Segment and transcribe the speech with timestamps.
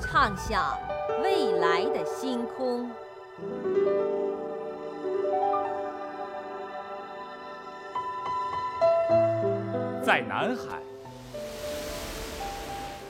[0.00, 0.78] 畅想
[1.22, 2.90] 未来的星空。
[10.04, 10.78] 在南海，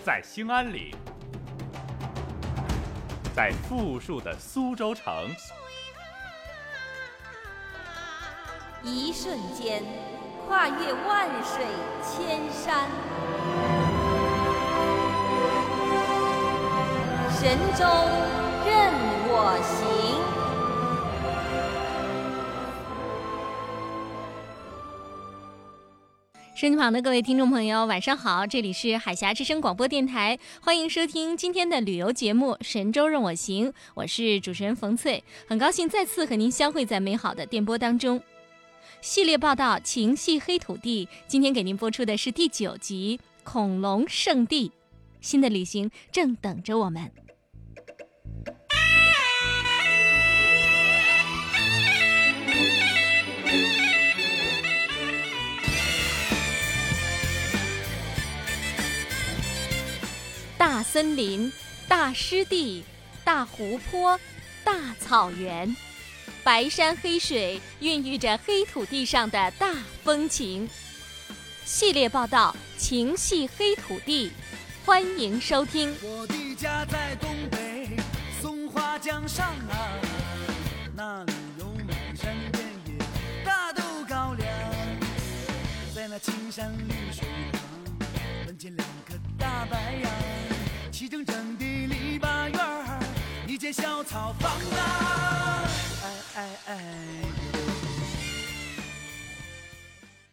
[0.05, 0.95] 在兴安岭。
[3.35, 5.29] 在富庶的苏州城，
[8.83, 9.83] 一瞬间
[10.47, 11.65] 跨越万水
[12.03, 12.91] 千山，
[17.43, 17.85] 神州
[18.65, 18.73] 任
[19.27, 19.75] 我行。
[26.55, 28.47] 身旁的各位听众朋友，晚上好！
[28.47, 38.23] 这里是海峡之声广播电台，欢迎收听今天的旅游节目《神州任我行》，我是主持人冯翠，很高兴再次和您相会在美好的电波当中。
[39.01, 44.69] 系列报道《情系黑土地》，今天给您播出的是第九集《恐龙圣地》，
[45.21, 47.11] 新的旅行正等着我们。
[60.63, 61.53] 大森林、
[61.89, 62.85] 大湿地、
[63.25, 64.17] 大湖泊、
[64.63, 65.77] 大草原，
[66.45, 69.75] 白山黑水孕育着黑土地上的大
[70.05, 70.71] 风情。
[71.65, 74.29] 系列报道《情系黑土地》，
[74.87, 75.93] 欢迎收听。
[76.01, 77.97] 我的家在东北
[78.41, 79.99] 松花江上啊，
[80.95, 84.49] 那里有满山遍野大豆高粱，
[85.93, 88.07] 在那青山绿水旁，
[88.47, 90.42] 门前两棵大白杨。
[91.13, 92.59] 整整的篱笆院，
[93.47, 95.69] 一间小草房啊！
[96.03, 96.81] 哎哎哎！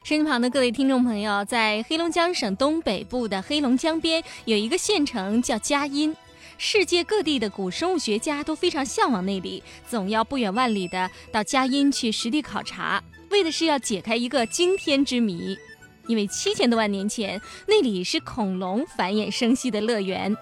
[0.03, 0.49] 身旁的。
[0.49, 6.15] 各位听众朋友，在黑龙江省东北部的黑龙江边有一个县城叫佳音，
[6.57, 15.57] 世界各地的古生物学家都非常向往那里，总要不远万里的到佳音去实地考察，为的是要解开一个惊天之谜。
[16.07, 20.33] 因为七千多万年前，那里是恐龙繁衍生息的乐园。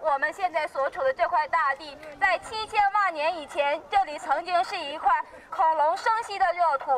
[0.00, 5.10] 我们现在所处的这块大地，在七千万年以前，这里曾经是一块
[5.50, 6.90] 恐龙生息的热土。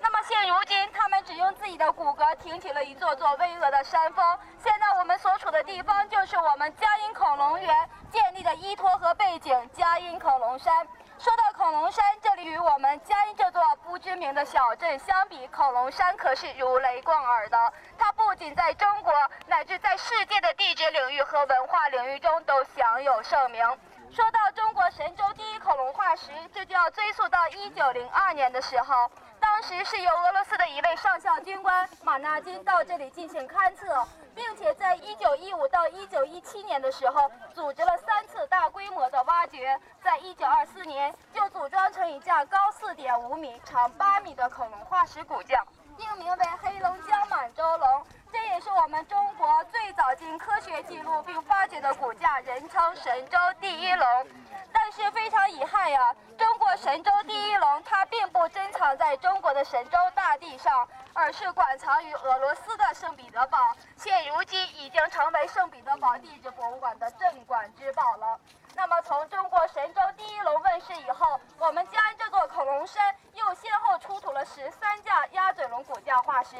[0.00, 4.38] 那么现如今，他们只用自己的骨骼挺起了一座座巍峨的山峰。
[4.58, 10.86] 现在我们所处的地方，就是我们佳音恐龙园建立的依托和背景——佳音恐龙山。
[11.18, 17.72] 说到恐龙山，这里与我们江阴这座不知名的小镇相比，恐龙山可是如雷贯耳的。
[17.98, 19.12] 它不仅在中国，
[19.48, 23.66] 乃至在世界的地质领域和文化领域中都享有盛名。
[24.12, 29.10] 说到中国神州第一恐龙化石，这就要追溯到一九零二年的时候。
[29.60, 45.60] 当时是由俄罗斯的一位上校军官马纳金到这里进行勘测，并且在1915到1917年的时候，组织了三次大规模的挖掘，在1924年就组装成一架高4.5米、长8米的恐龙化石骨架，
[45.96, 48.06] 命名为黑龙江满洲龙。
[48.30, 54.26] 这也是我们中国最早经科学记录并发掘的骨架，人称神州第一龙。
[54.70, 63.58] 但是非常遗憾呀，中国神州第一龙它并不珍藏在中国的神州大地上，而是馆藏于俄罗斯的圣彼得堡。
[63.96, 68.38] 现如今已经成为圣彼得堡地质博物馆的镇馆之宝了。
[68.74, 76.56] 那么从中国神州第一龙问世以后，我们嘉安这座恐龙山又先后出土了十三架鸭嘴龙骨架化石。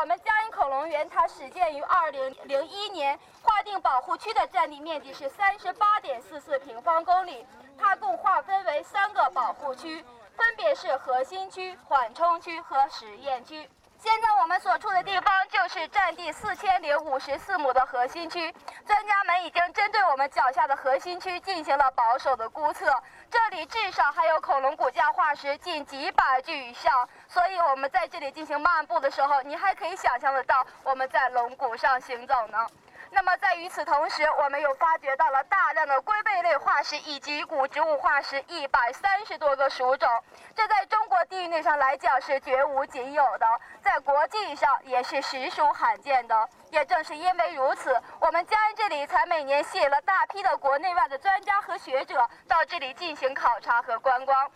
[0.00, 7.46] 我们江阴恐龙园它始建于二零零一年，划定保护区的占地面积是三十八点四四平方公里，
[7.78, 10.04] 它共划分为三个保护区，
[10.36, 13.70] 分别是核心区、缓冲区和实验区。
[13.96, 18.52] 现在我们所处的地方就是占地四千零五十四亩的核心区，
[18.84, 22.92] 专家们已经针对我们脚下的核心区进行了保守的估测，
[23.30, 32.64] 这里至少还有恐龙骨架化石近几百具以上，所以我们在这里进行漫步的时候，你还可以想象得到我们在龙骨上行走呢。
[33.10, 40.08] 那么在与此同时，我们又发掘到了大量的龟背类化石以及古植物化石一百三十多个属种，
[40.54, 43.46] 这在中国地域内上来讲是绝无仅有的，
[43.82, 46.48] 在国际上也是实属罕见的。
[46.70, 54.48] 也正是因为如此，我们嘉义这里才每年吸引了大批的国内外的专家和学者到这里进行考察和观光。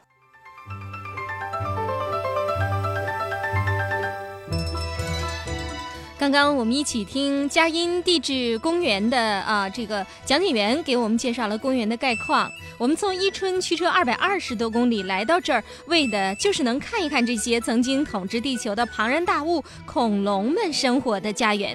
[6.28, 12.52] 刚刚我们一起听佳音地质公园的啊这个讲解员给我们介绍了公园的概况。
[12.76, 21.74] 我们从伊春驱车二百二十多公里来到这儿，为的就是能看一看这些曾经统治地球的庞然大物——恐龙们生活的家园。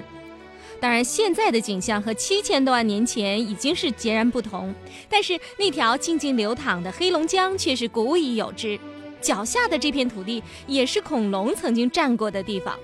[0.80, 4.72] 当然，现在的景象和七千多万年前已经是截然不同，
[5.08, 8.78] 但是那条静静流淌的黑龙江却是古已有之。
[9.20, 12.78] 脚下的这片土地也是恐龙曾经站过的地方。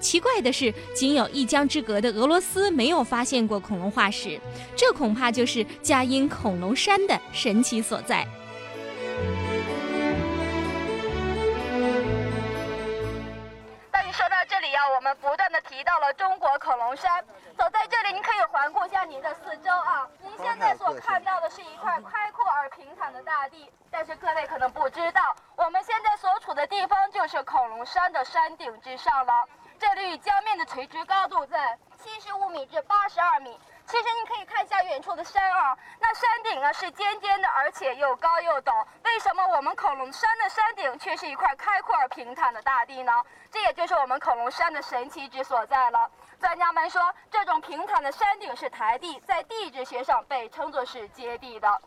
[0.00, 4.40] 奇怪的是，仅有一江之隔的俄罗斯没有发现过恐龙化石，
[4.76, 8.26] 这恐怕就是嘉荫恐龙山的神奇所在。
[13.90, 17.24] 但是说到这里呀，我们不断的提到了中国恐龙山。
[17.56, 20.06] 走在这里，您可以环顾一下您的四周啊。
[20.22, 29.32] 您现在所看到的是一块开阔而平坦的大地，但是各位可能不知道，我们现在所处的地方就是恐龙山的山顶之上了。
[29.78, 33.58] 这里与江面的垂直高度在七十五米至八十二米。
[33.86, 38.84] 其实你可以看一下远处的山啊，那山顶啊是尖尖的，而且又高又陡。
[39.04, 43.12] 为什么我们恐龙山的山顶却是一块开阔而平坦的大地呢？
[43.50, 46.10] 这也就是我们恐龙山的神奇之所在了。
[46.40, 51.80] 专家们说，这种平坦的山顶是台地，在地质学上被称作是阶地的。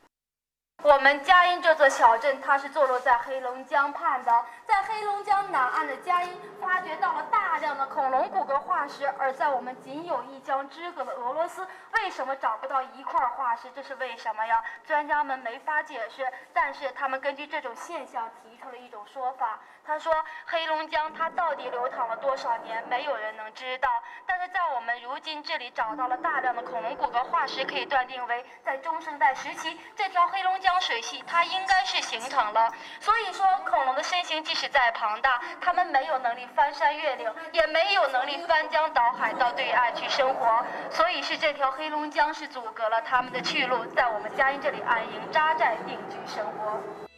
[0.82, 13.70] 我们嘉音这座小镇，它是坐落在黑龙江畔的，在黑龙江南岸的嘉音发掘到了大量的恐龙骨骼化石，而在我们仅有一江之隔的俄罗斯，为什么找不到一块化石？
[13.76, 14.64] 这是为什么呀？
[14.88, 19.60] 专家们没法解释，但是他们根据这种现象提出了一种说法。
[19.86, 20.14] 他说，
[20.46, 23.90] 黑龙江它到底流淌了多少年，没有人能知道。
[24.26, 32.72] 但是在我们如今这里找到了大量的恐龙骨骼化石，可以断定为在中生代时期，这条黑龙江江水系它应该是形成了。
[33.00, 40.64] 所以说，恐龙的身形即使再庞大，它们没有能力翻山越岭，也没有能力翻江倒海到对岸去生活。
[40.92, 47.09] 所以是这条黑龙江是阻隔了它们的去路，在我们嘉音这里安营扎寨定居生活。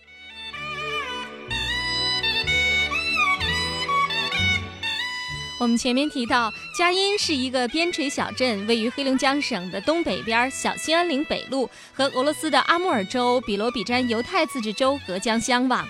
[5.62, 15.88] 我们前面提到，佳音是一个边陲小镇，位于黑龙江省的东北边，小兴安岭北路和俄罗斯的阿穆尔州、比罗比詹犹太自治州隔江相望。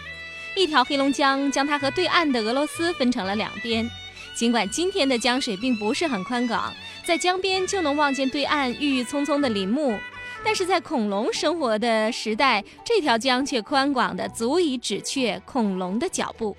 [0.58, 3.90] 一条黑龙江将它和对岸的俄罗斯分成了两边。
[4.36, 6.74] 尽管今天的江水并不是很宽广，
[7.06, 9.98] 在江边就能望见对岸郁郁葱葱的林木，
[10.44, 16.58] 但是在恐龙生活的时代，这条江却宽广的足以止却恐龙的脚步。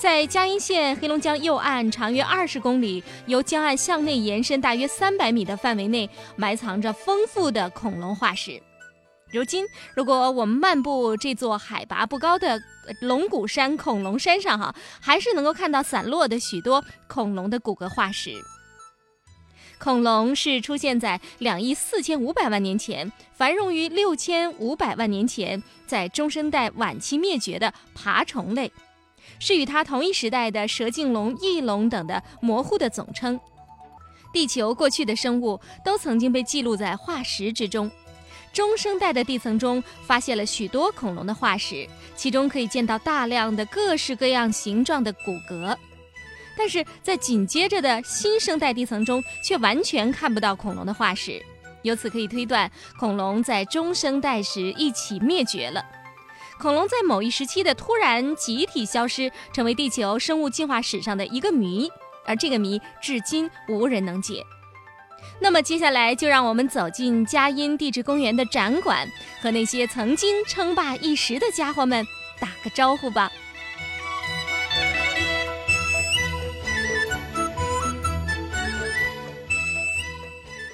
[0.00, 8.58] 在嘉荫县黑龙江右岸长约二十公里，由江岸向内延伸大约三百米的范围内，埋藏着丰富的恐龙化石。
[9.30, 9.62] 如今，
[9.94, 12.58] 如果我们漫步这座海拔不高的
[13.02, 18.32] 龙骨山恐龙山上，哈，还是能够看到散落的许多恐龙的骨骼化石。
[19.78, 28.72] 恐龙是出现在两亿四千五百万年前，繁荣于六千五百万年前，在中生代晚期灭绝的爬虫类。
[29.38, 33.38] 是与它同一时代的蛇颈龙、翼龙等的模糊的总称。
[34.32, 37.90] 地球过去的生物都曾经被记录在化石之中。
[38.52, 45.76] 中生代的地层中发现了许多恐龙的化石，其中可以见到大量的各式各样形状的骨骼。
[46.58, 51.40] 但是在紧接着的新生代地层中，却完全看不到恐龙的化石。
[51.82, 55.82] 由此可以推断，恐龙在中生代时一起灭绝了。
[56.60, 61.90] 恐龙在某一时期的突然集体消失，成为地球生物进化史上的一个谜，
[62.26, 64.44] 而这个谜至今无人能解。
[65.40, 69.08] 那么接下来就让我们走进嘉荫地质公园的展馆，
[69.40, 72.06] 和那些曾经称霸一时的家伙们
[72.38, 73.30] 打个招呼吧。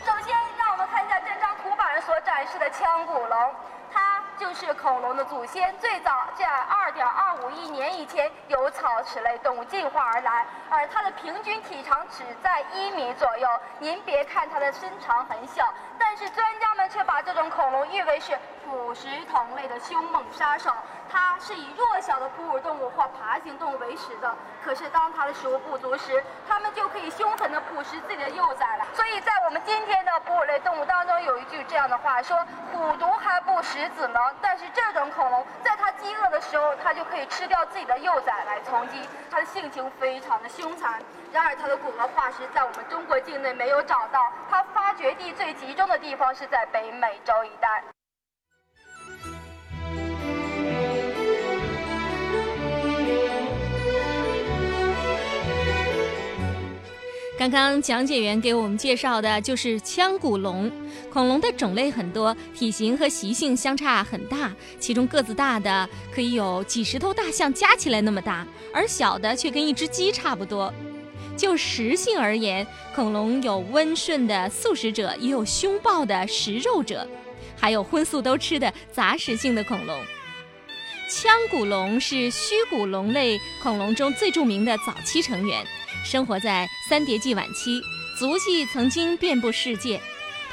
[0.04, 3.65] 首先，让我们看一下这张图板所展示的腔骨龙。
[4.46, 13.48] 就是恐龙的祖先，最早在二点二五亿年以前由草食类动物进化而来，而它的平均体长只在一米左右。
[13.80, 20.70] 您别看它的身长很小，但是专家们却把这种恐龙誉为是捕食同类的凶猛杀手。
[21.08, 24.34] 它是以弱小的哺乳动物或爬行动物为食的。
[24.62, 28.84] 可是当它的食物不足时，它们就可以凶狠地捕食自己的幼崽了。
[28.92, 32.36] 所以在我们今天的哺乳类动物当中，有一句这样的话说
[32.74, 41.00] ：“虎毒还不食子呢。”但是这种恐龙在它饥饿的时候，它就可以吃掉自己的幼崽来充饥，它的性情非常的凶残。
[41.32, 47.84] 然而它的骨骼化石在我们中国境内没有找到，它发掘地最集中的地方是在北美洲一带。
[57.38, 60.72] 刚刚讲解员给我们介绍的就是腔骨龙。
[61.12, 64.50] 恐龙的种类很多，体型和习性相差很大。
[64.80, 70.72] 其中个子大的可以有几十头大象加起来那么大，而小的却跟一只鸡差不多。
[71.36, 77.06] 就食性而言，恐龙有温顺的素食者，也有凶暴的食肉者，
[77.54, 80.00] 还有荤素都吃的杂食性的恐龙。
[81.06, 85.62] 腔骨龙是须骨龙类恐龙中最著名的早期成员。
[86.06, 87.82] 生活在三叠纪晚期，
[88.16, 90.00] 足迹曾经遍布世界。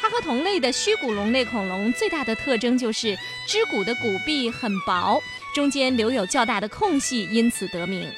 [0.02, 3.16] 它和同类的虚骨龙类恐龙最大的特征就是
[3.48, 5.22] 肢骨的骨壁很薄，
[5.54, 8.10] 中间留有较大的空隙，因此得名。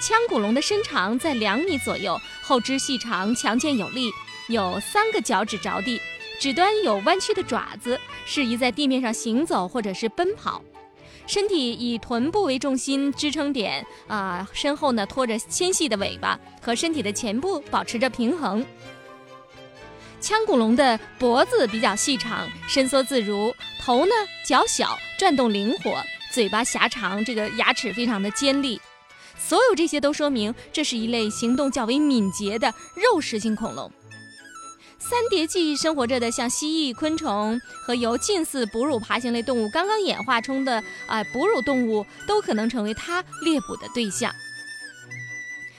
[0.00, 4.10] 腔骨龙的身长在两米左右，后肢细长、强健有力，
[4.48, 6.00] 有三个脚趾着地，
[6.40, 10.64] 指端有弯曲的爪子，适宜在地面上行走或者是奔跑。
[11.26, 18.64] 身体以臀部为重心支撑点，啊，身后呢拖着纤细的尾巴，和身体的前部保持着平衡。
[20.20, 24.12] 腔骨龙的脖子比较细长，伸缩自如；头呢
[24.44, 25.92] 较小，转动灵活；
[26.32, 28.80] 嘴巴狭长，这个牙齿非常的尖利。
[29.36, 33.92] 所有这些都说明这是一类行动较为敏捷的肉食性恐龙。
[34.98, 44.32] 三叠纪生活着的像蜥蜴、昆虫和由近似哺乳爬行类动物刚刚演化出的啊哺乳动物，都可能成为它猎捕的对象。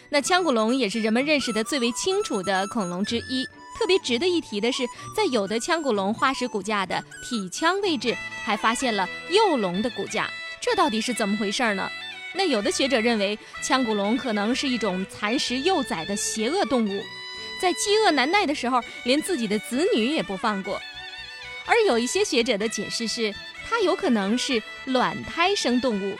[0.09, 3.45] 那腔骨龙也是人们认识的最为清楚的恐龙之一。
[3.77, 4.83] 特别值得一提的是，
[5.15, 10.27] 在有的腔骨龙化石骨架的体腔位置，还发现了幼龙的骨架。
[10.61, 11.87] 这到底是怎么回事呢？
[12.33, 17.03] 那有的学者认为，腔骨龙可能是一种蚕食幼崽的邪恶动物。
[17.59, 20.79] 在饥饿难耐的时候，连自己的子女也不放过。
[21.65, 23.33] 而有一些学者的解释是，
[23.69, 26.15] 它有可能是卵胎生动物，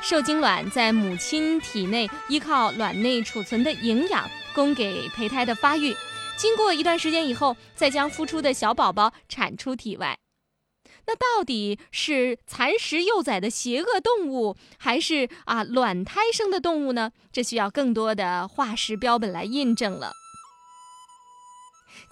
[0.00, 5.96] 受精卵在母亲体内依靠卵内储存的营养供给胚胎的发育，
[6.36, 10.16] 经过一段时间以后，再将孵出的小宝宝产出体外。
[11.06, 17.10] 那到底是蚕食幼崽的邪恶动物，还是啊卵胎生的动物呢？
[17.32, 20.12] 这需要更多的化石标本来印证了。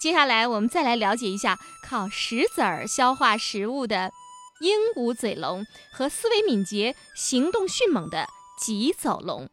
[0.03, 4.11] 接下来，我们再来了解一下靠石子儿消化食物的
[4.59, 8.27] 鹦鹉嘴龙和思维敏捷、行动迅猛的
[8.59, 9.49] 棘走龙。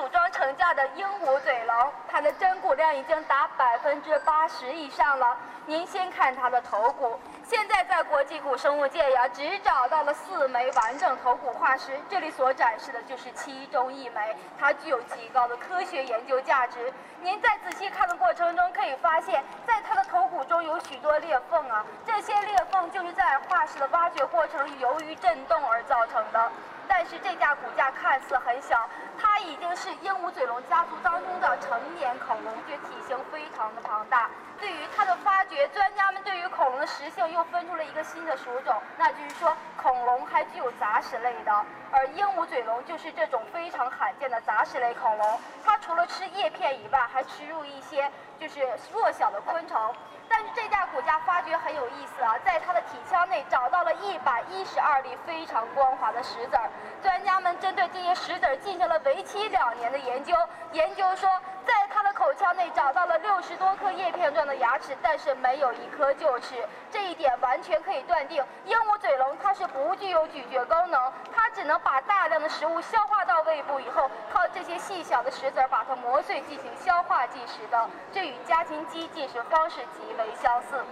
[0.00, 5.36] 组装成架的鹦鹉嘴龙，它的真骨量已经达百分之八十以上了。
[5.66, 7.20] 您先看它的头骨。
[7.44, 16.90] 现在在国际古生物界呀，只找到了四枚完整头骨化石，这里所展示的就是其中一枚，它具有极高的科学研究价值。
[17.20, 26.50] 您在仔细看的过程中，可以发现，在它的头骨中有许多裂缝啊，这些裂缝就是在化石的挖掘过程由于震动而造成的。
[26.92, 34.28] 但是这架骨架看似很小，它已经是鹦鹉嘴龙家族当中的成年恐龙，却体型非常的庞大。
[34.58, 45.40] 对于它的发掘，专家们对于恐龙的食性又分出了一个新的属种，那就是说恐龙还具有杂食类的，而鹦鹉嘴龙就是这种非常罕见的杂食类恐龙。
[45.64, 49.94] 它除了吃叶片以外，还吃入一些就是弱小的昆虫。
[50.32, 56.70] 但是这架骨架发掘很有意思啊，在它的体腔内找到了一百一十二粒非常光滑的石子儿。
[57.02, 60.36] 专家们针对这些石子儿进行了为期两年的研究，
[60.70, 61.28] 研究说，
[61.66, 66.64] 在它的口腔内找到了六十多颗叶片状的牙齿，但是没有一颗臼齿。
[67.10, 77.90] 一点完全可以断定，鹦鹉嘴龙它是不具有咀嚼功能，它只能把大量的食物消化到胃部以后，靠这些细小的石子儿把它磨碎进行消化进食的。
[78.12, 80.84] 这与家禽鸡进食方式极为相似。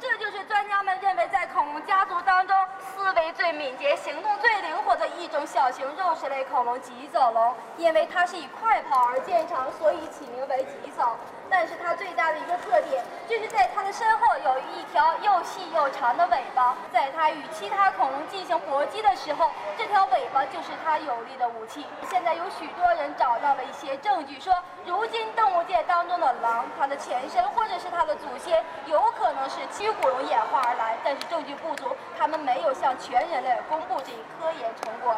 [0.00, 7.54] 这就是专家们认为在恐龙家族当中思维最敏捷、行动最灵活的一种小型肉食类恐龙——棘走龙。
[7.76, 11.16] 因为它是以快跑而见长，所以起名为棘走。
[11.56, 21.86] 但是它最大的一个特点就是在它的身后有一条又细又长的尾巴，在它与其他恐龙进行搏击的时候，这条尾巴就是它有力的武器。
[22.10, 24.52] 现在有许多人找到了一些证据，说
[24.84, 35.16] 如今动物界当中的狼，它的前身或者是它的祖先有可能是屈古龙演化而来，但是证据不足，他们没有向全人类公布这一科研成果。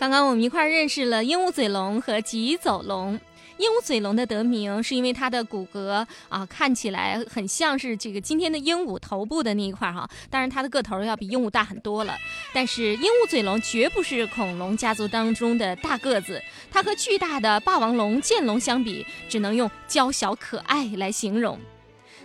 [0.00, 3.20] 刚刚我们一块儿认识了鹦鹉嘴龙和棘走龙。
[3.58, 12.16] 鹦鹉嘴龙的得名是因为它的骨骼啊看起来很像是这个今天的鹦鹉头部的那一块哈，当然它的个头要比鹦鹉大很多了。
[12.54, 21.60] 但是鹦鹉嘴龙绝不是恐龙家族当中的大个子，它和巨大的霸王龙、剑龙相比，只能用娇小可爱来形容。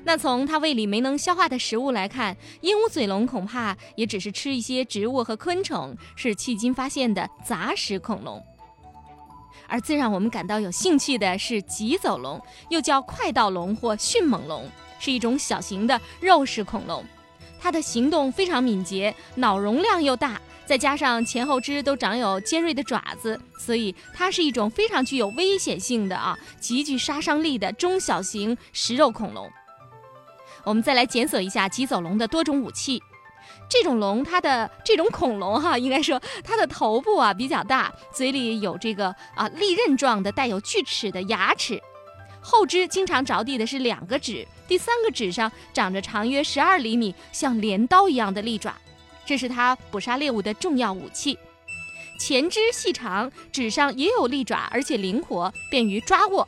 [0.07, 8.41] 那从它胃里没能消化的食物来看，鹦鹉嘴龙恐怕也只是吃一些植物和昆虫，是迄今发现的杂食恐龙。
[9.67, 14.69] 而最让我们感到有兴趣的是棘走龙，又叫快盗龙或迅猛龙，
[15.00, 17.03] 是一种小型的肉食恐龙。
[17.59, 29.51] 它的行动非常敏捷，脑容量又大，再加上前后肢都长有尖锐的爪子，所以它是一种非常具有危险性的啊，极具杀伤力的中小型食肉恐龙。
[30.65, 33.01] 我们再来检索一下棘走龙的多种武器。
[33.69, 41.81] 这种龙，它的这种恐龙哈， 应该说它的头部啊比较大，嘴里有这个啊利刃状的带有锯齿的牙齿，
[42.41, 48.74] 后肢经常着地的是两个趾，第三个趾上长着长约十二厘米像镰刀一样的利爪，
[49.25, 51.38] 这是它捕杀猎物的重要武器。
[52.19, 56.48] 前肢细长，趾上也有利爪，而且灵活，便于抓握。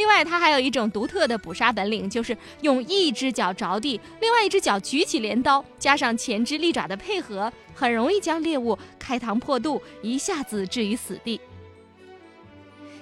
[0.00, 11.38] 另外，它还有一种独特的捕杀本领，就是用一只脚着地，另外一只脚举起镰刀，加上前肢利爪的配合，很容易将猎物开膛破肚，一下子置于死地。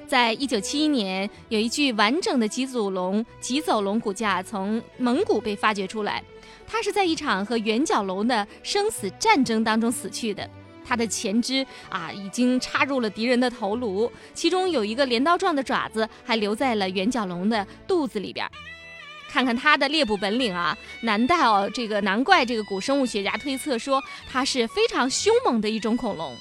[0.08, 6.20] 在一九七一年，有一具完整的棘足龙、棘走龙骨架从蒙古被发掘出来，
[6.66, 10.50] 它是在一场和圆角龙的生死战争当中死去的。
[10.88, 18.48] 它的前肢啊，已经插入了敌人的头颅，其中有一个镰刀状的爪子还留在了圆角龙的肚子里边。
[19.30, 26.34] 看看它的猎捕本领啊，难道这个难怪这个古生物学家推测说它是非常凶猛的一种恐龙。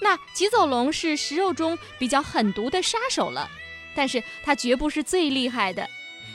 [0.00, 3.48] 那棘走龙是食肉中比较狠毒的杀手了，
[3.94, 5.88] 但是它绝不是最厉害的。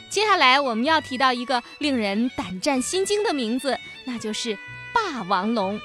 [0.08, 4.56] 接下来我们要提到一个令人胆战心惊的名字，那就是
[4.94, 5.78] 霸王龙。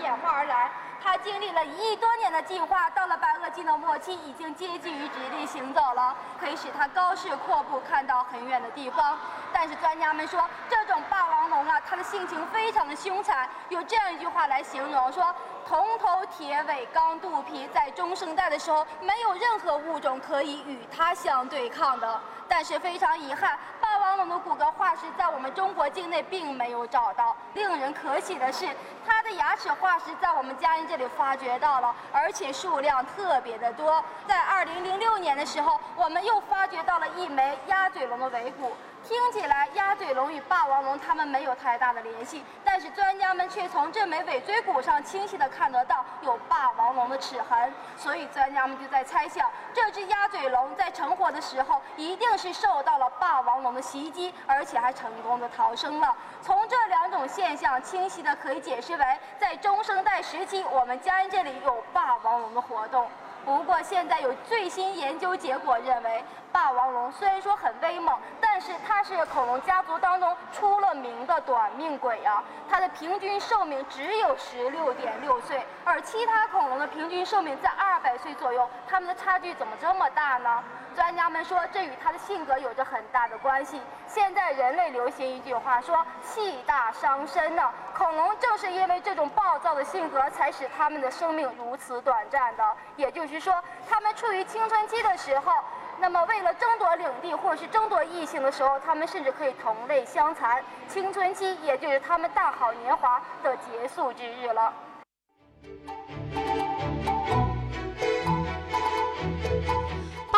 [0.00, 0.70] 演化而来，
[1.02, 9.18] 它经历了一亿多年的进化，到了白垩纪的末期，已经接近于直立行走了，可以使它高视阔步，看到很远的地方。
[9.52, 15.34] 但是专家们说，这种霸王龙啊，它的性情非常的凶残，有这样一句话来形容说：
[15.66, 22.20] 铜头铁尾钢肚皮，在中生代的时候，没有任何物种可以与它相对抗的。
[22.46, 27.34] 但是非常遗憾，霸王龙的骨骼化石在我们中国境内并没有找到。
[27.54, 28.68] 令人可喜的是，
[29.06, 34.04] 它的牙齿化石在我们家人这里发掘到了，而且数量特别的多。
[34.28, 38.76] 在2006年的时候，我们又发掘到了一枚鸭嘴龙的尾骨。
[39.04, 56.16] 听起来鸭嘴龙与霸王龙它们没有太大的联系，但是专家们却从这枚尾椎骨上清晰地看得到有霸王龙的齿痕，所以专家们就在猜想，这只鸭嘴龙在成活的时候一定是受到了霸王龙的袭击，而且还成功的逃生了。
[56.40, 63.06] 从这两种现象清晰的可以解释为，在中生代时期，我们江阴这里有霸王龙的活动。
[63.44, 72.42] 不过现在有最新研究结果认为，霸王龙虽然说很威猛，但是它是恐龙家族当中出了名的短命鬼啊！
[72.70, 80.64] 它的平均寿命只有十六点六岁，而其他恐龙的平均寿命在二百岁左右，它们的差距怎么这么大呢？
[80.94, 83.80] 专家们说，这与它的性格有着很大的关系。
[84.14, 87.68] 现在人类流行一句话说：“气大伤身”呢。
[87.98, 92.64] 恐龙正是因为这种暴躁的性格，才使它们的生命如此短暂的。
[92.94, 93.52] 也就是说，
[93.90, 95.52] 它们处于青春期的时候，
[95.98, 100.62] 那么为了争夺领地或者是争夺异性的时候，它们甚至可以同类相残。
[100.86, 104.72] 青春期也就是它们大好年华的结束之日了。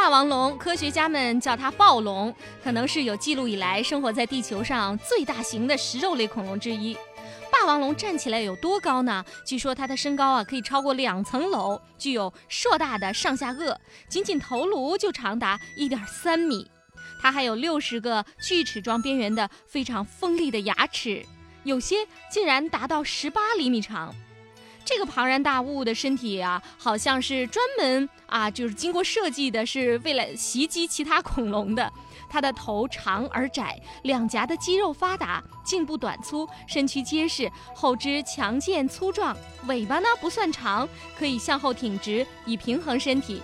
[0.07, 6.97] 霸王龙，科学家们叫它暴龙，可能是有记录以来生活在地球上最大型的食肉类恐龙之一。
[7.51, 9.25] 霸王龙站起来有多高呢？
[9.45, 13.77] 据说它的身高啊可以超过两层楼，具有硕大的上下颚，
[14.09, 16.71] 仅仅头颅就长达一点三米。
[17.21, 21.27] 它还有六十个锯齿状边缘的非常锋利的牙齿，
[21.64, 24.14] 有些竟然达到十八厘米长。
[24.87, 31.92] 这个庞然大物的身体啊，好像是专门啊，就是经过设计的，是为了袭击其他恐龙的。
[32.31, 39.37] 它的头长而窄，两颊的肌肉发达，颈部短粗，身躯结实，后肢强健粗壮。
[39.66, 43.42] 尾巴呢不算长，可以向后挺直，以平衡身体。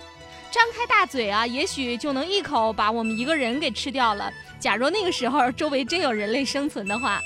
[0.49, 4.31] 张开大嘴啊，也许就能一口把我们一个人给吃掉了。
[4.59, 7.21] 假如那个时候周围真有人类生存的话。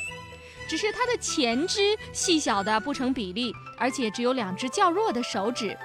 [0.68, 5.78] 只是它的前肢细小的不成比例，而且只有两只较弱的手指，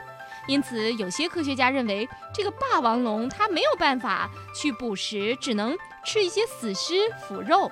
[0.46, 6.94] 因此有些科学家认为这个霸王龙它没有办法去捕食，只能吃一些死尸
[7.26, 7.70] 腐肉。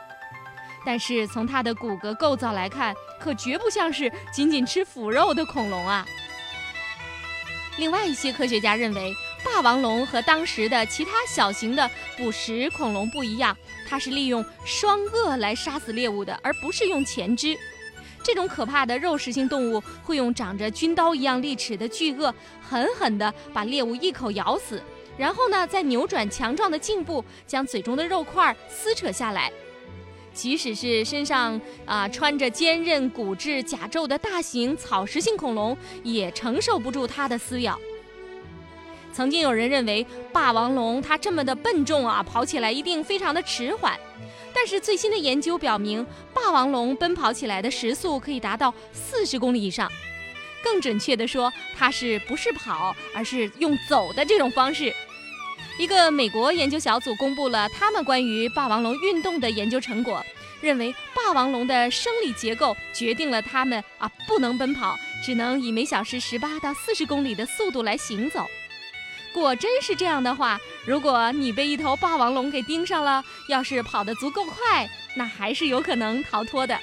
[0.87, 6.07] 但是从它的骨骼构造来看，可绝不像是仅仅吃腐肉的恐龙啊。
[7.77, 9.15] 另外一些科学家认为。
[9.43, 13.57] 霸王龙和当时的其他小型的捕食恐龙不一样，
[13.91, 17.59] 它是利用双颚来杀死猎物的，而不是用前肢。
[18.23, 24.81] 这种可怕的肉食性动物会用长着军刀一样利齿的巨颚狠狠地把猎物一口咬死，
[25.19, 29.51] 然后呢，再扭转强壮的颈部，将嘴中的肉块撕扯下来。
[30.33, 37.77] 即使是身上啊穿着坚韧骨质甲胄的大型草食性恐龙，也承受不住它的撕咬。
[39.13, 43.99] 曾经有人认为霸王龙它这么的笨重啊，跑起来一定非常的迟缓。
[44.53, 49.91] 但是最新的研究表明，霸王龙奔跑起来的时速可以达到四十公里以上。
[50.63, 54.93] 更准确的说，它是不是跑，而是用走的这种方式。
[55.79, 60.23] 一个美国研究小组公布了他们关于霸王龙运动的研究成果，
[60.61, 68.47] 认为霸王龙的生理结构决定了它们啊不能奔跑，只能以每小时十八到四十公里的速度来行走。
[69.33, 76.79] 果真是这样的话，如果你被一头霸王龙给盯上了，要是跑得足够快，那还是有可能逃脱的。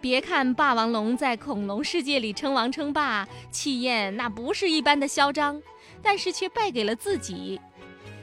[0.00, 5.60] 别看霸王龙在恐龙世界里称王称霸，气焰那不是一般的嚣张，
[6.02, 7.60] 但是却败给了自己。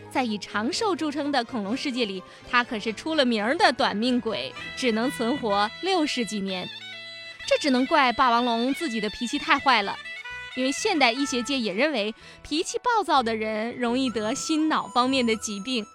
[0.10, 6.66] 在以长寿著称的恐龙世界里，它可是出了名的短命鬼，只能存活六十几年。
[7.46, 9.94] 这只能怪霸王龙自己的脾气太坏了。
[10.56, 15.86] 因为现代医学界也认为，脾气暴躁的人容易得心脑方面的疾病。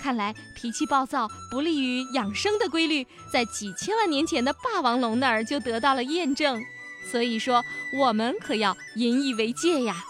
[0.00, 6.60] 看来脾气暴躁不利于养生的规律，在几千万年前的霸王龙那儿就得到了验证。
[7.10, 7.62] 所以说，
[7.98, 10.04] 我们可要引以为戒呀。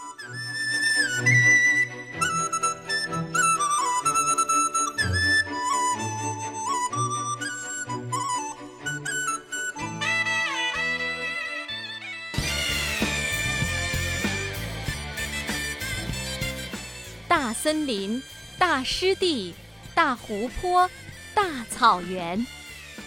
[17.63, 18.21] 森林、
[18.57, 19.55] 大湿地、
[19.95, 20.89] 大湖泊、
[21.33, 22.45] 大草原，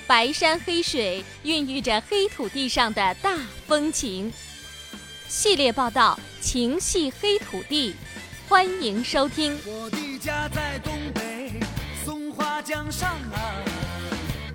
[0.06, 4.32] 白山黑水孕育着黑土地上的大风情。
[5.28, 7.90] 系列报道《情系黑土地》，
[8.48, 9.54] 欢迎收听。
[9.66, 11.52] 我的家在东北
[12.02, 13.62] 松花江上啊，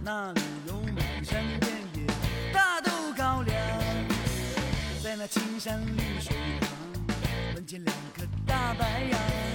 [0.03, 3.55] 那里有满山遍野大豆高粱，
[5.03, 7.15] 在那青山绿水旁，
[7.53, 9.50] 门前两棵大白杨。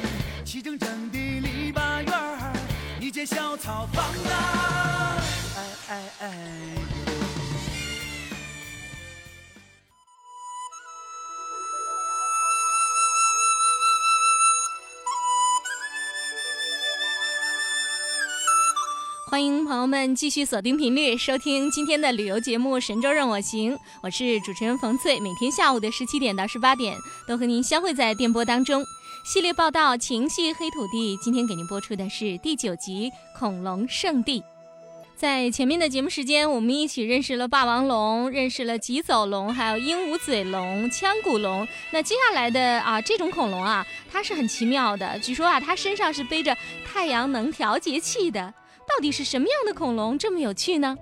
[0.66, 2.52] 齐整整的篱笆院儿，
[3.00, 5.22] 一间小草房啊，
[5.56, 6.32] 哎哎哎！
[19.30, 26.96] 欢迎朋友们继续锁定频率，收听今天的旅游节目《神州任我行》，我是主持人冯翠，每天下午的十七点到十八点，
[27.28, 28.84] 都和您相会在电波当中。
[29.26, 34.40] 系列报道《情系黑土地》，今天给您播出的是第九集《恐龙圣地》。
[35.16, 41.66] 在前面的节目时间，我们一起认识了霸王龙，认识了棘走龙，还有鹦鹉嘴龙、腔骨龙。
[41.90, 45.18] 那接下来的啊，这种恐龙啊，它是很奇妙的。
[45.18, 48.54] 据说啊，它身上是背着太阳能调节器的。
[48.88, 50.96] 到底是什么样的恐龙这么有趣呢？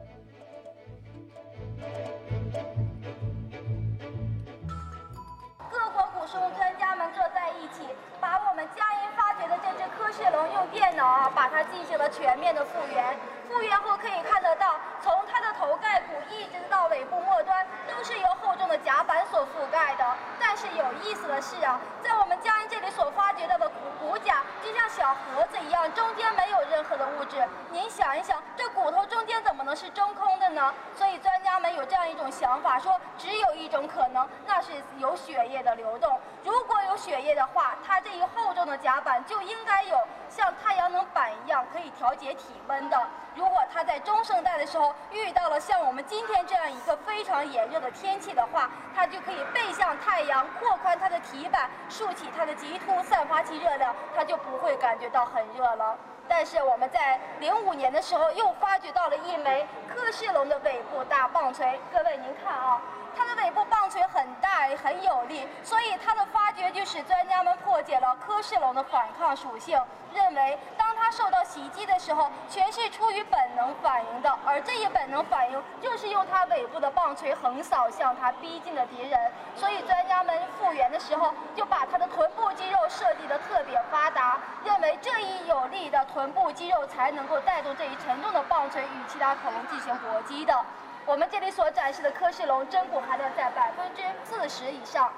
[10.34, 13.16] 能用电脑啊，把它进行了全面的复原。
[13.54, 20.04] 复原后可以看得到，从它的头盖骨一直到尾部末端，都是由厚重的甲板所覆盖的。
[20.40, 27.46] 但是有意思的是啊，在我们江阴这里所发掘到的骨骨甲，就像小盒子一样，中间没有任何的物质。
[27.70, 30.74] 您想一想，这骨头中间怎么能是中空的呢？
[30.96, 36.20] 所以专家们有这样一种想法，说只有一种可能，那是有血液的流动。
[36.42, 39.96] 如果有血液的话，它这一厚重的甲板就应该有
[40.28, 43.00] 像太阳能板一样可以调节体温的。
[43.34, 55.96] 如果它在中生代的时候遇到了像我们今天这样一个非常炎热的天气的话，它就可以背向太阳，扩宽它的体板，竖起它的棘突，散发其热量，它就不会感觉到很热了。
[56.28, 62.80] 但是我们在零五年的时候又发掘到了一枚科氏龙的尾部大棒槌，各位您看啊。
[63.16, 69.80] 它的尾部棒槌很大，也很有力，所以它的发掘就使专家们破解了科氏龙的反抗属性，
[70.12, 79.18] 认为当它受到袭击的时候，全是出于本能反应的，而这一本能反应就是用它尾部的棒槌横扫向它逼近的敌人。
[79.56, 90.64] 所以专家们复原的时候，就把它的臀部肌肉设计得特别发达，认为这一有力的臀部肌肉才能够带动这一沉重的棒槌与其他恐龙进行搏击的。
[91.06, 95.12] 我们这里所展示的科氏龙真骨含量在百分之四十以上。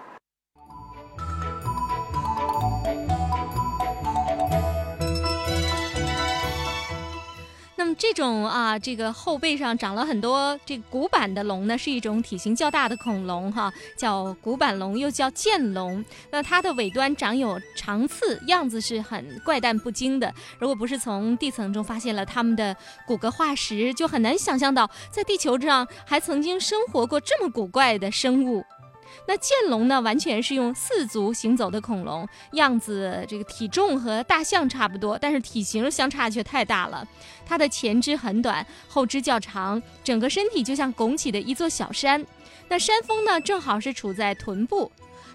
[7.98, 16.04] 这种啊，这个后背上长了很多这古板的龙呢，是一种体型较大的恐龙哈，叫骨板龙，又叫剑龙。
[16.30, 20.32] 那它的尾端长有长刺，样子是很怪诞不经的。
[20.58, 28.64] 如果不是从地层中发现了它们的骨骼化石，就很难想象到在地球上还曾经生活过这么古怪的生物。
[29.28, 37.06] 那剑龙呢，完全是用四足行走的恐龙，样子这个体重和大象差不多，但是体型相差却太大了。
[37.44, 42.24] 它的前肢很短，后肢较长，整个身体就像拱起的一座小山。
[42.68, 44.90] 那山峰呢，正好是处在臀部。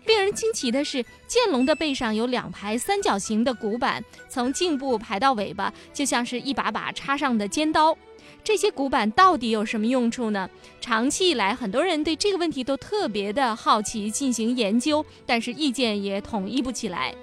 [0.06, 7.96] 令人惊奇的是，剑龙的背上有两排三角形的骨板，从颈部排到尾巴，就像是一把把插上的尖刀。
[8.44, 10.50] 这些骨板到底有什么用处呢？
[10.80, 17.14] 长期以来，很多人对这个问题都特别的好奇，进行研究，但是意见也统一不起来。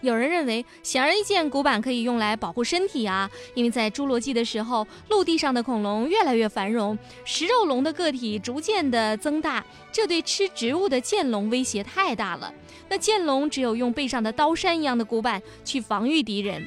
[0.00, 12.54] 有人认为，显而易见，骨板可以用来保护身体啊，因为在侏罗纪的时候，陆地上的恐龙越来越繁荣，食肉龙的个体逐渐的增大，这对吃植物的剑龙威胁太大了。
[12.88, 16.66] 那剑龙只有用背上的刀山一样的骨板去防御敌人。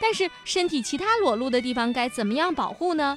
[0.00, 3.16] 但是身体其他裸露的地方该怎么样保护呢？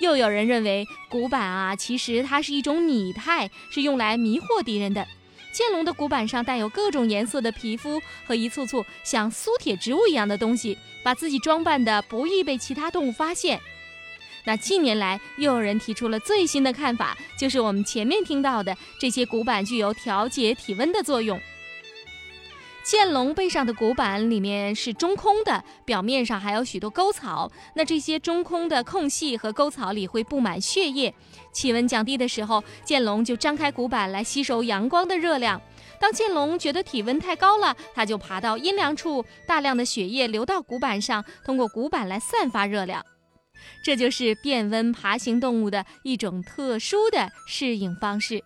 [0.00, 5.06] 又有人认为骨板啊，其实它是一种拟态，是用来迷惑敌人的。
[5.50, 13.58] 剑龙的骨板上带有各种颜色的皮肤和一簇簇像苏铁植物一样的东西，把自己装扮的不易被其他动物发现。
[14.44, 21.40] 那近年来又有人提出了最新的看法，就是我们前面听到的这些骨板具有调节体温的作用。
[22.88, 27.52] 剑龙背上的骨板里面是中空的，表面上还有许多沟槽。
[27.74, 31.14] 那这些中空的空隙和沟槽里会布满血液。
[31.52, 35.60] 气温降低的时候，剑龙就张开骨板来吸收阳光的热量。
[36.00, 43.04] 当剑龙觉得体温太高了，它就爬到阴凉处，大量的血液流到骨板上，通过骨板来散发热量。
[43.84, 48.42] 这就是变温爬行动物的一种特殊的适应方式。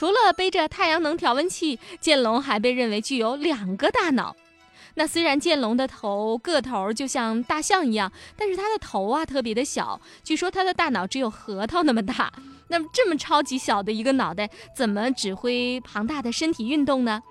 [0.00, 4.34] 除了背着太阳能调温器，剑龙还被认为具有两个大脑。
[4.94, 10.00] 那虽然剑龙的头个头就像大象一样，但是它的头啊特别的小。
[10.24, 12.32] 据说它的大脑只有核桃那么大。
[12.68, 17.22] 那么这么超级小的一个脑袋，怎么指挥庞大的身体运动呢？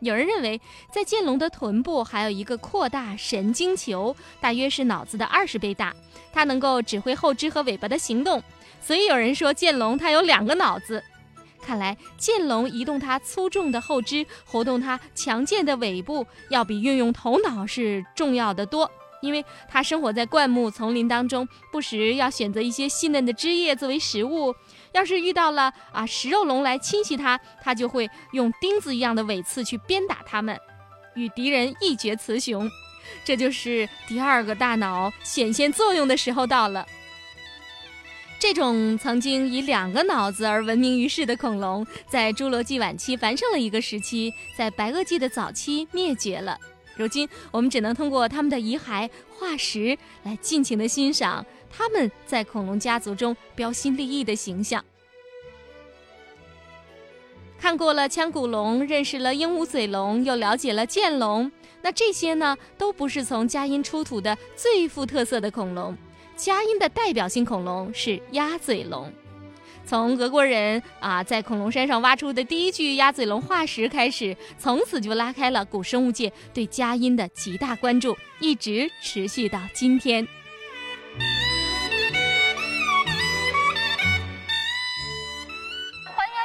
[0.00, 0.60] 有人认为，
[0.92, 5.92] 在剑龙的臀部还有一个扩大神经球，大约是脑子的二十倍大，
[6.32, 8.40] 它能够指挥后肢和尾巴的行动。
[8.80, 11.02] 所以有人说剑龙它有两个脑子。
[11.62, 18.90] 看来，剑龙移动它粗重的后肢，活动它强健的尾部，要比运用头脑是重要的多。
[19.22, 24.52] 因为它生活在灌木丛林当中，不时要选择一些细嫩的枝叶作为食物。
[24.90, 30.58] 要是遇到了啊食肉龙来侵袭它，它就会用钉子一样的尾刺去鞭打它们，
[31.14, 32.68] 与敌人一决雌雄。
[33.24, 36.84] 这就是第二个大脑显现作用的时候到了。
[38.42, 46.58] 这种曾经以两个脑子而闻名于世的恐龙，在侏罗纪晚期繁盛了一个时期，在白垩纪的早期灭绝了。
[46.96, 54.84] 如今，我们只能通过他们的遗骸化石来尽情的欣赏他们在恐龙家族中标新立异的形象。
[57.60, 61.48] 看过了腔骨龙，认识了鹦鹉嘴龙，又了解了剑龙，
[61.80, 65.96] 那这些呢，都不是从佳音出土的最富特色的恐龙。
[66.42, 69.12] 佳音的代表性恐龙是鸭嘴龙，
[69.86, 80.26] 从俄国人啊在恐龙山上挖出的第一具鸭嘴龙化石开始，从此就拉开了古生物界对佳音的极大关注，一直持续到今天。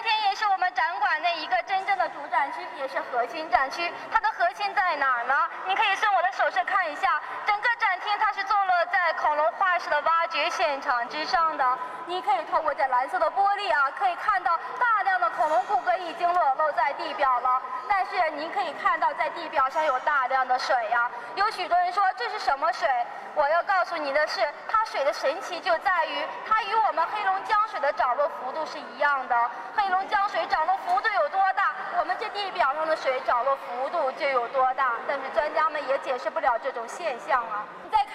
[0.06, 3.82] 天也是我们展馆内一个真正的主展区，也是核心展区。
[4.12, 5.34] 它的核心在哪儿呢？
[5.68, 8.77] 你可以伸我的手势看一下，整个展厅它是做了。
[9.08, 11.78] 在恐龙化石的挖掘现场之上的。
[12.08, 17.62] 你可以透过这蓝色的玻璃啊，可以看到大量的恐龙骨骼已经裸露在地表了。
[17.88, 21.10] 但是您可以看到，在地表上有大量的水呀。
[21.36, 22.90] 有许多人说这是什么水？
[23.34, 29.50] 我要告诉你的是，它水的神奇就在于，它与我们黑龙江水的涨落幅度是一样的。
[29.76, 34.96] 黑龙江水涨落幅度有多大，我们这地表上的水涨落幅度就有多大。
[35.08, 37.64] 但是专家们也解释不了这种现象啊。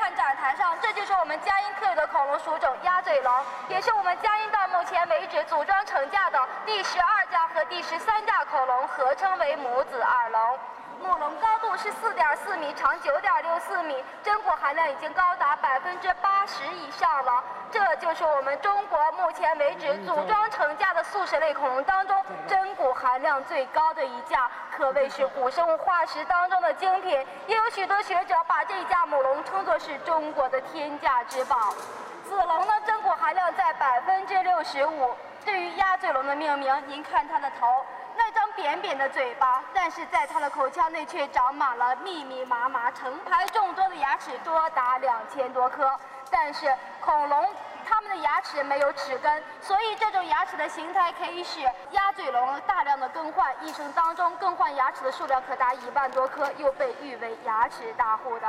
[0.03, 3.33] 看展台上，这就是我们佳音特有的恐龙属种鸭嘴龙，
[3.69, 10.59] 也是我们佳音到目前为止组装成架的第十二架和第十三架恐龙，合称为母子二龙。
[11.03, 17.43] 母龙高度是四点四米，长九点六四米，真骨含量已经高达百分之八十以上了。
[17.71, 27.27] 这就是我们中国目前为止组装成架的素食类恐龙当中真骨含量最高的一架，可谓是古生物化石当中的精品。
[27.47, 31.75] 也有许多学者把这架母龙称作是中国的天价之宝。
[32.25, 35.11] 子龙呢，真骨含量在百分之六十五。
[35.45, 37.85] 对于鸭嘴龙的命名，您看它的头。
[38.17, 45.99] 那张扁扁的嘴巴，但是在它的口腔内却长满了密密麻麻、成排众多的牙齿，多达两千多颗。
[46.31, 47.55] 但是恐龙
[47.87, 58.49] 它们的牙齿没有齿根，所以这种牙齿的形态可以使鸭嘴龙大量的更换，一生当中更换牙齿的数量可达一万多颗，又被誉为牙齿大户的。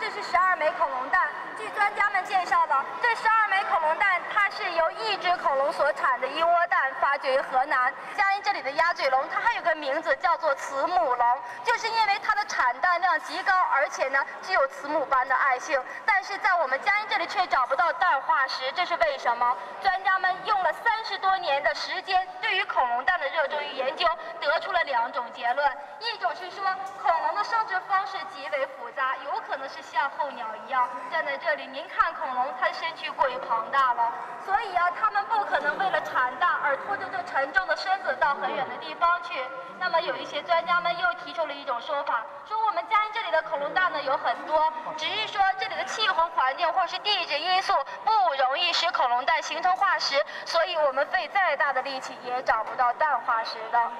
[0.00, 1.28] 这是十二枚恐龙蛋。
[1.56, 3.28] 据专家们介绍的，这十
[3.64, 9.24] 恐龙蛋，它是由一只恐龙所产的一窝蛋发掘于河南嘉阴这里的鸭嘴龙。
[9.30, 15.80] 它还有个名字叫做慈母龙，就是因为它的产蛋量极高，而且呢具有慈母般的爱性。
[16.06, 19.56] 但是在我们嘉阴这里却找不到蛋化石，这是为什么？
[19.82, 24.08] 专家们用了三十多年的时间，对于恐龙蛋的热衷与研究，
[24.40, 26.64] 得出了两种结论：一种是说
[27.02, 29.82] 恐龙的生殖方式极为复杂，有可能是。
[29.92, 34.10] 像候鸟一样站在这里，您看恐龙，它的身躯过于庞庞大了，
[34.46, 39.44] 所以啊，他们不可能为了产蛋而拖着这沉重的身子到很远的地方去。
[39.78, 47.74] 那么有一些专家们又提出了一种说法，说我们嘉义这里的恐龙蛋呢有很多，只是说这里的气候环境或是地质因素
[48.06, 48.10] 不
[48.42, 53.90] 容易使恐龙蛋形成化石，所以我们费再大的力气也找不到蛋化石的。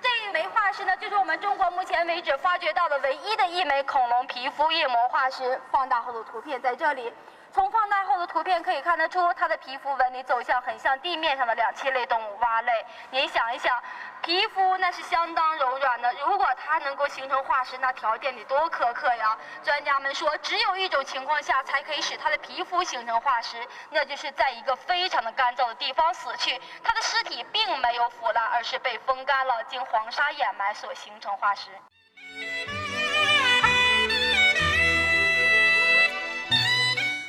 [0.00, 5.60] 这一枚化石呢，就是我们中国目前为止发掘到的唯一的一枚恐龙皮肤叶膜化石。
[5.72, 7.12] 放大后的图片在这里。
[7.54, 12.84] 从放大后的图片可以看得出，它的皮肤纹理走向很像地面上的两栖类动物蛙类。
[13.10, 13.80] 您想一想，
[14.22, 19.38] 皮肤那是相当柔软的，如果它能够形成化石，那条件得多苛刻呀！
[19.62, 31.70] 专家们说，只有一种情况下才可以使它的皮肤形成化石，那就是在一个非常的干燥的地方死去，它的尸体并没有腐烂，而是被风干了，经黄沙掩埋所形成化石。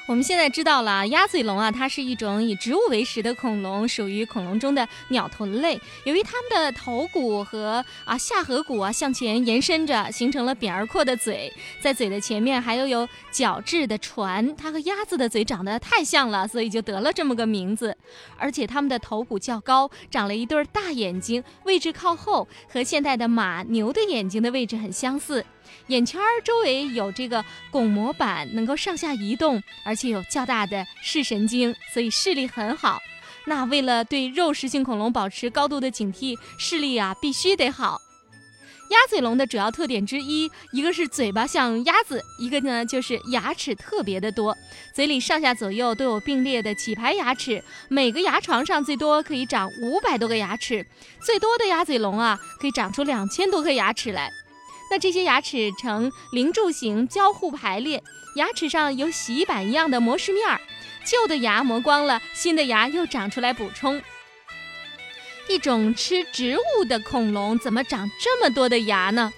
[0.07, 5.81] 我们现在知道了，鸭嘴龙啊，它是一种以植物为食的恐龙，属于恐龙中的鸟臀类。
[6.03, 14.55] 由于它们的头骨和啊下颌骨啊向前延伸着，形成了扁而阔的嘴，在嘴的前面还有有角质的船。
[14.55, 17.97] 它和鸭子的嘴长得太像了，所以就得了这么个名字。
[18.37, 25.43] 而且它们的头骨较高，长了一对大眼睛，位置靠后，和现代的马、牛的眼睛的位置很相似。
[25.87, 32.99] 眼圈周围有这个巩膜板，能够上下移动，而且有较大的视神经，所以视力很好。
[33.47, 38.01] 那为了对肉食性恐龙保持高度的警惕，视力啊必须得好。
[38.91, 44.55] 鸭嘴龙的主要特点之一，一个是嘴巴像鸭子，一个呢就是牙齿特别的多，
[44.93, 50.85] 嘴里上下左右都有并列的几排牙齿，每个牙床上最多可以长五百多个牙齿，
[51.25, 54.31] 最多的鸭嘴龙啊可以长出两千多颗牙齿来。
[54.89, 58.03] 那这些牙齿呈零柱形交互排列，
[58.35, 60.61] 牙齿上有洗衣板一样的磨石面儿，
[61.05, 64.01] 旧的牙磨光了，新的牙又长出来补充。
[65.47, 69.31] 一种吃植物的恐龙怎么长这么多的牙呢？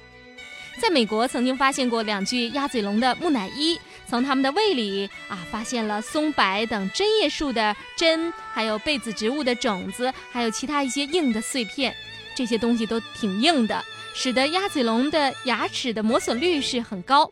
[0.79, 11.95] 在美国曾经发现过两具鸭嘴龙的木乃伊，从它们的胃里啊发现了松柏等针叶树的针，还有被子植物的种子，还有其他一些硬的碎片，
[12.36, 13.84] 这些东西都挺硬的。
[14.20, 17.32] 使得鸭嘴龙的牙齿的磨损率是很高。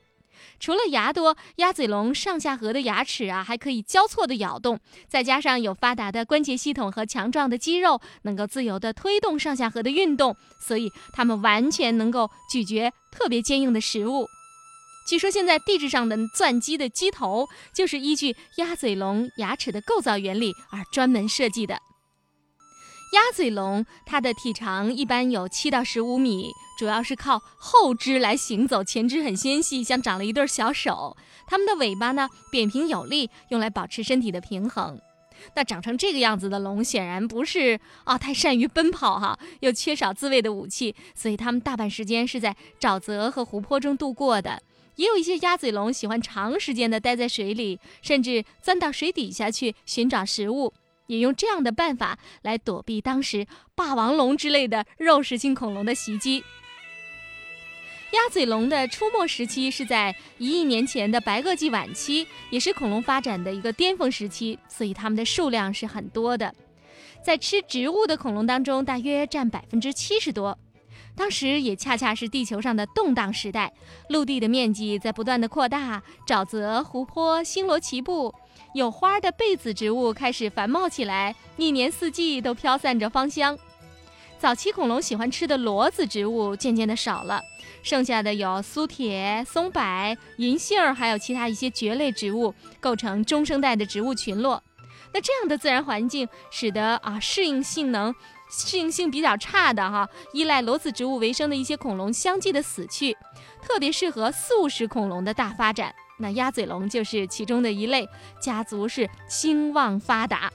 [0.59, 4.79] 除了牙多，鸭嘴龙上下颌的牙齿啊还可以交错的咬动，
[5.09, 14.27] 再加上有发达的关节系统和强壮的肌肉，能够自由的推动上下颌的运动，所以它们完全能够咀嚼特别坚硬的食物。
[15.09, 21.79] 据说现在地质上的钻机的机头就是依据鸭嘴龙牙齿的构造原理而专门设计的。
[23.13, 31.15] 鸭嘴龙它的体长一般有七到十五米，主要是靠后肢来行走，前肢很纤细，像长了一对小手。
[31.47, 34.99] 它们的尾巴呢扁平有力，用来保持身体的平衡。
[35.55, 44.61] 那长成这个样子的龙，显然不是啊太善于奔跑哈，又缺少自卫的武器，所以它们大半时间是在沼泽和湖泊中度过的。
[44.95, 50.73] 也有一些鸭嘴龙喜欢长时间的待在水里，甚至钻到水底下去寻找食物，
[51.07, 53.45] 也用这样的办法来躲避当时
[53.75, 56.43] 霸王龙之类的肉食性恐龙的袭击。
[58.15, 66.53] 鸭嘴龙的出没时期是在一亿年前的白垩纪晚期，也是恐龙发展的一个巅峰时期，所以它们的数量是很多的。
[67.21, 70.57] 在吃植物的恐龙当中，大约占百分之七十多。
[71.13, 73.73] 当时也恰恰是地球上的动荡时代，
[74.09, 78.33] 陆地的面积在不断的扩大，沼泽、湖泊星罗棋布，
[78.73, 83.57] 有花的被子植物开始繁茂起来，一年四季都飘散着芳香。
[84.37, 87.41] 早期恐龙喜欢吃的裸子植物渐渐的少了，
[87.81, 94.61] 剩下的有苏铁、松柏、银杏，还有其他一些蕨类植物，构成中生代的植物群落。
[95.13, 98.13] 那这样的自然环境，使得啊适应性能。
[98.47, 103.17] 适应性比较差的哈，依赖裸子植物为生的一些恐龙相继的死去，
[103.59, 105.93] 特别适合素食恐龙的大发展。
[106.19, 108.07] 那鸭嘴龙就是其中的一类，
[108.39, 110.51] 家族是兴旺发达。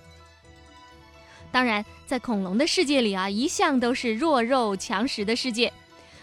[1.52, 5.72] 当然，在恐龙的世界里啊，一向都是弱肉强食的世界。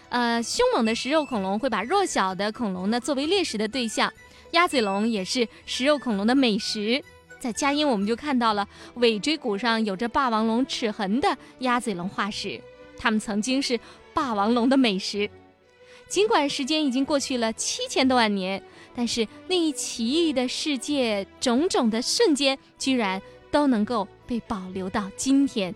[0.08, 4.10] 呃，凶猛的食肉恐龙会把弱小的恐龙呢作为猎食的对象，
[4.52, 7.02] 鸭嘴龙也是食肉恐龙的美食。
[7.38, 12.60] 在佳音，我们就看到了尾椎骨上有着霸王龙齿痕的鸭嘴龙化石，
[12.96, 13.78] 它们曾经是
[14.14, 15.28] 霸王龙的美食。
[16.08, 18.60] 尽管时间已经过去了七千多万年，
[18.96, 23.20] 但是那一奇异的世界种种的瞬间，居然
[23.50, 25.74] 都能够被保留到今天。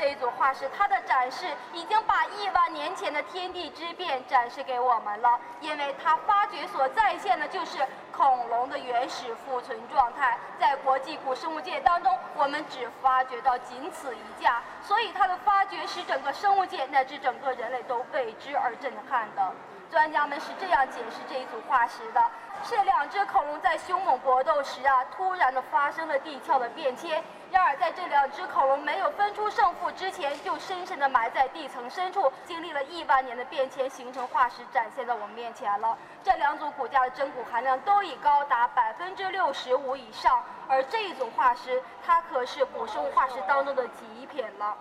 [0.00, 7.78] 这组化石，它的展示已经把亿万年前的天地之变展示给我们了，因为它发掘所再现的就是
[8.10, 10.38] 恐龙的原始复存状态。
[10.58, 19.52] 在国际古生物界当中，我们只发掘到仅此一架，所以它的发掘使整个生物界乃至整个人类都为之而震撼的。
[19.90, 22.22] 专家们是这样解释这一组化石的。
[22.64, 27.22] 是两只恐龙在凶猛搏斗时啊，突然的发生了地壳的变迁。
[27.50, 35.96] 然而在这两只恐龙没有分出胜负之前，就深深的埋在地层深处，经历了亿万年的变迁，形成化石展现在我们面前了。
[36.22, 44.76] 这两组骨架的真骨含量都已高达百分之六十五以上，而这一组化石，它可是古生物化石当中的极品了。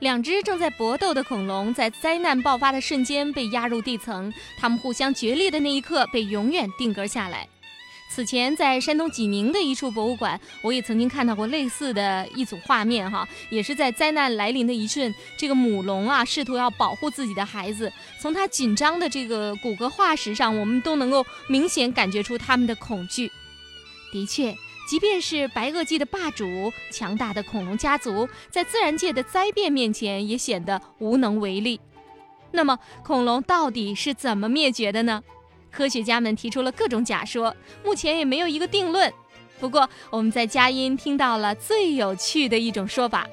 [0.00, 7.48] 两只正在搏斗的恐龙，在灾难爆发的瞬间被压入地层，它们互相决裂的那一刻被永远定格下来。
[8.08, 23.32] 此前，在山东济宁的一处博物馆，我也曾经看到过类似的一组画面，哈，也是在灾难来临的一瞬，这个母龙啊，试图要保护自己的孩子，从它紧张的这个骨骼化石上，我们都能够明显感觉出它们的恐惧。
[24.12, 24.56] 的确。
[24.86, 31.80] 即便是白垩纪的霸主，强大的恐龙家族，在自然界的灾变面前也显得无能为力。
[32.52, 35.22] 那么，恐龙到底是怎么灭绝的呢？
[35.70, 39.12] 科学家们提出了各种假说，目前也没有一个定论。
[39.58, 43.26] 不过，我们在佳音听到了最有趣的一种说法。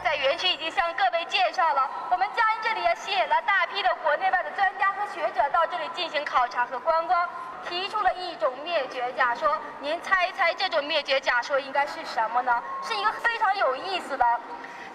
[0.00, 7.28] 在园区已经向各位介绍了，我们佳音这里也吸引了大批的国内外的专家和学者到这里进行考察和观光，
[7.68, 9.56] 提出了一种灭绝假说。
[9.80, 12.62] 您猜一猜，这种灭绝假说应该是什么呢？
[12.82, 14.24] 是一个非常有意思的。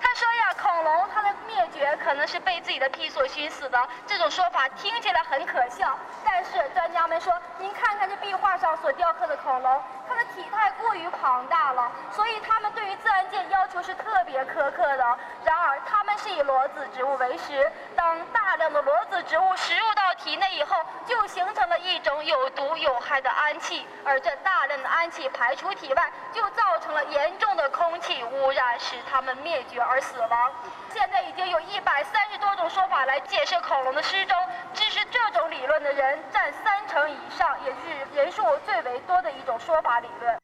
[0.04, 3.88] 他说呀，恐龙它的灭绝可能是被自己的屁所熏死的。
[4.08, 5.96] 这种说法听起来很可笑，
[6.26, 15.18] 但是专家们说，您看看这壁画上所雕刻的恐龙，它的体态过于庞大了，所以他们对于自然界要求是特别苛刻的。
[15.46, 29.82] 然而，它们是以裸子植物为食，当大量的裸子植物食入到体内以后，就形成了一种有毒有害的氨气，而这大量的氨气排出体外，就造成了严重的空气污染，使它们灭绝。
[29.82, 30.52] 而死亡。
[30.90, 34.38] 现在已经有一百三十多种说法来解释恐龙的失踪，
[34.74, 40.41] 支持这种理论的人占三成以上，也是人数最为多的一种说法理论。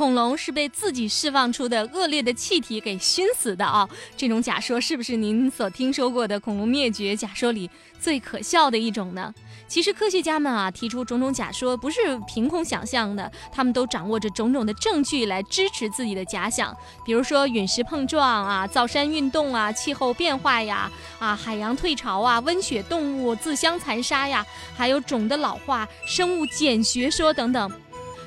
[0.00, 3.86] 恐龙是被自己释放出的恶劣的气体给熏死的啊！
[4.16, 7.68] 这种假说是不是您所听说过的恐龙灭绝假说里
[8.00, 9.34] 最可笑的一种呢？
[9.68, 16.74] 其实科学家们啊提出种种假说不是凭空想象的，他们都掌握着种种的证据来支持自己的假想。
[17.04, 27.70] 比如说陨石碰撞啊、造山运动啊、气候变化呀、啊海洋退潮啊、温血动物自相残杀呀，还有种的老化、生物简学说等等。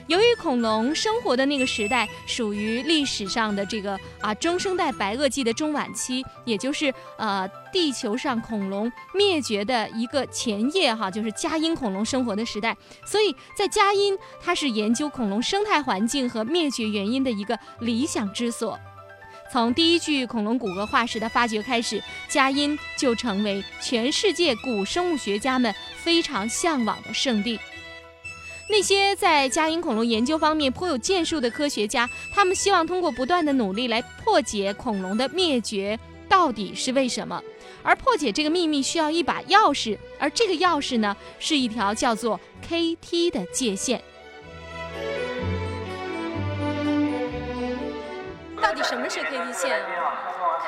[0.07, 12.75] 由于恐龙生活的那个时代属于历史上的这个啊中生代白垩纪的中晚期，也就是呃地球上恐龙灭绝的一个前夜哈，就是佳音恐龙生活的时代，
[13.05, 18.77] 所以在佳音它是研究恐龙生态环境和灭绝原因的一个理想之所。
[19.51, 27.59] 从第一具恐龙骨骼化石的发掘开始，佳音就成为全世界古生物学家们非常向往的圣地。
[28.73, 37.39] 那些在佳音恐龙研究方面颇有建树的科学家，他们希望通过不断的努力来破解恐龙的灭绝到底是为什么。
[37.83, 44.01] 而破解这个秘密需要一把钥匙，而这个钥匙呢，是一条叫做 KT 的界限。
[48.59, 50.02] 到底什么是 KT 线啊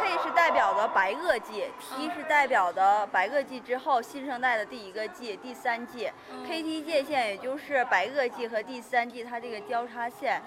[0.05, 6.11] ？K 是代表的白垩纪，T 是代表的白垩纪之后新生代的第一个纪，第三纪。
[6.47, 10.39] KT 界线也就是白垩纪和第三纪它这个交叉线，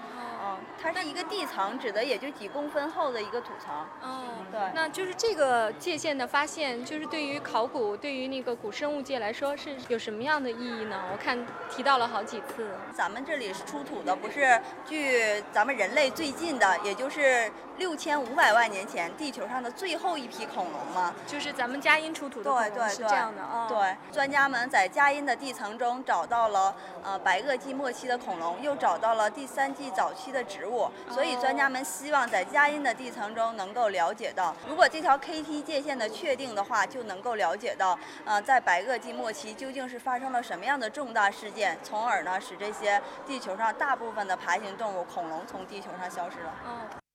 [0.45, 3.75] 嗯，它是一个地层，指的也就几公分厚的一个土层。
[4.01, 11.03] 哦，对那就是这个界限的发现，就是对于考古、对于那个古生物界来说是有什么样的意义呢？
[11.11, 12.71] 我看提到了好几次。
[12.95, 21.15] 咱们这里是出土的，不是距咱们人类最近的，也就是六千五百万年前地球上的最后一批恐龙吗？
[21.27, 23.67] 就是咱们佳音出土的对恐龙对对，是这样的啊。
[23.69, 46.53] 对，专家们在佳音的地层中找到了呃白垩纪末期的恐龙，又找到了第三纪早期的植物，所以专家们希望在佳音的地层中能够了解到，如果这条 KT 界限的确定的话，就能够了解到，呃，在白垩纪末期究竟是发生了什么样的重大事件，从而呢使这些地球上大部分的爬行动物恐龙从地球上消失了。
[46.67, 47.08] 哦。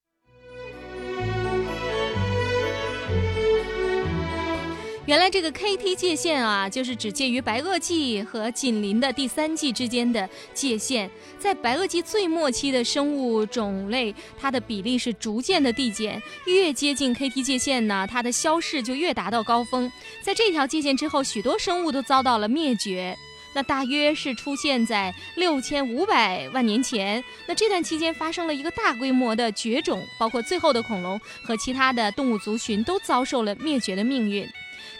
[5.05, 11.11] 原来这个 KT 界限啊，就是指介于白垩纪和紧邻的第三纪之间的界限。
[11.37, 19.91] 在白垩纪最末期的生物种类，它的比例是逐渐的递减，越接近 KT 界限呢，它的消逝就越达到高峰。
[20.21, 23.17] 在这条界限之后，许多生物都遭到了灭绝。
[23.55, 27.21] 那大约是出现在六千五百万年前。
[27.45, 34.47] 那这段期间发生了一个大规模的绝种，包括最后的恐龙和其他的动物族群都遭受了灭绝的命运。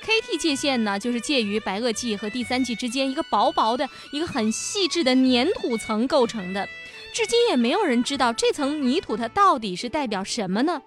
[0.03, 6.67] KT 界限呢，就是介于白垩纪和第三纪之间一个薄薄的、一个很细致的粘土层构成的。
[7.13, 10.81] 至今也没有人知道这层泥土它到底是代表什么呢？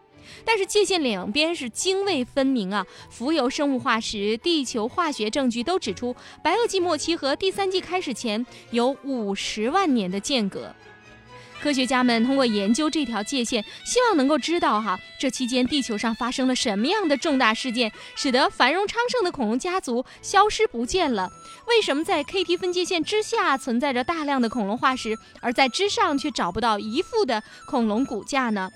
[0.45, 2.85] 但是界限两边是泾渭分明啊！
[3.11, 10.75] 浮游生物化石、地球化学证据都指出，白垩纪末期和第三纪开始前有五十万年的间隔。
[11.63, 21.31] 科学家们通过研究这条界限，希望能够知道哈，这期间地球上发生了什么样的重大事件，使得繁荣昌盛的恐龙家族消失不见了？
[21.67, 28.71] 为什么在 KT 分界线之下存在着大量的恐龙化石，而在之上却找不到一副的恐龙骨架呢？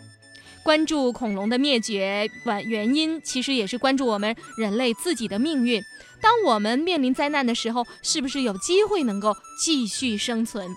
[0.63, 5.83] 关注恐龙的灭绝原原因，其实也是关注我们人类自己的命运。
[6.21, 10.75] 当我们面临灾难的时候，是不是有机会能够继续生存？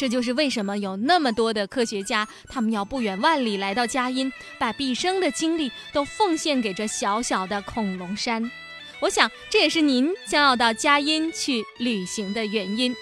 [0.00, 8.50] 这就是为什么有那么多的科学家，他们要不远万里来到佳音，把毕生的精力都奉献给这小小的恐龙山。
[9.00, 12.96] 我想，这也是您将要到佳音去旅行的原因。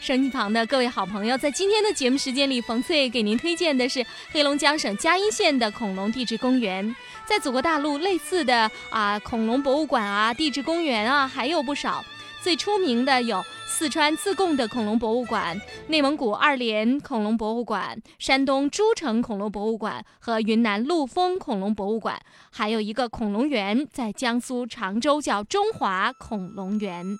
[0.00, 6.94] 收音机旁的各位好朋友，在今天的节目时间里，冯翠给您推荐的是黑龙江省佳音县的恐龙地质公园。
[7.26, 12.04] 在祖国大陆，类似的啊恐龙博物馆啊、地质公园啊还有不少。
[12.42, 22.20] 最出名的有四川自贡的恐龙博物馆、内蒙古二连恐龙博物馆、山东诸城恐龙博物馆和云南陆丰恐龙博物馆，
[22.50, 27.16] 还有一个恐龙园在江苏常州，叫中华恐龙园。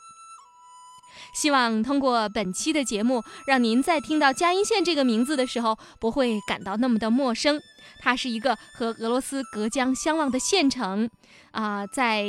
[1.33, 7.61] 希望通过本期的节目，让您在听到佳音县这个名字的时候，不会感到那么的陌生。
[8.01, 11.09] 它是一个和俄罗斯隔江相望的县城，
[11.53, 12.27] 啊，在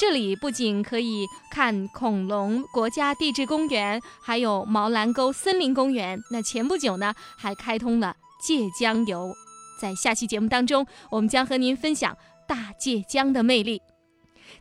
[0.00, 6.18] 这里不仅可以看恐龙国家地质公园，还有毛兰沟森林公园。
[6.30, 9.34] 那前不久呢，还开通了界江游。
[9.78, 12.16] 在下期节目当中，我们将和您分享
[12.48, 13.82] 大界江的魅力。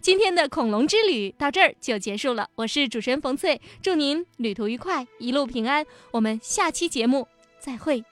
[0.02, 7.26] 今天的恐龙之旅到这儿就结束了，我是主持人冯翠，祝您旅途愉快，一路平安，我们下期节目
[7.62, 8.04] 再会。